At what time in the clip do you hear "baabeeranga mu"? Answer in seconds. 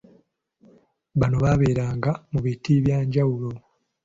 1.43-2.39